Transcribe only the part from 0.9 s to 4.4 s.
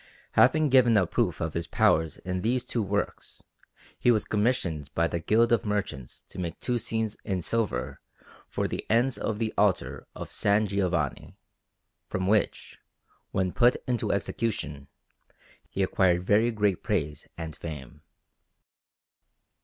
a proof of his powers in these two works, he was